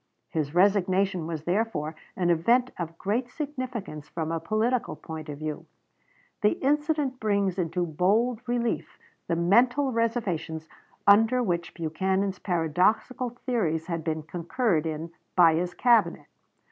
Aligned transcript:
His 0.31 0.55
resignation 0.55 1.27
was, 1.27 1.43
therefore, 1.43 1.93
an 2.15 2.31
event 2.31 2.71
of 2.79 2.97
great 2.97 3.29
significance 3.29 4.09
from 4.09 4.31
a 4.31 4.39
political 4.39 4.95
point 4.95 5.29
of 5.29 5.37
view. 5.37 5.67
The 6.41 6.53
incident 6.53 7.19
brings 7.19 7.59
into 7.59 7.85
bold 7.85 8.41
relief 8.47 8.97
the 9.27 9.35
mental 9.35 9.91
reservations 9.91 10.67
under 11.05 11.43
which 11.43 11.75
Buchanan's 11.75 12.39
paradoxical 12.39 13.29
theories 13.45 13.85
had 13.85 14.03
been 14.03 14.23
concurred 14.23 14.87
in 14.87 15.11
by 15.35 15.53
his 15.53 15.75
Cabinet. 15.75 16.25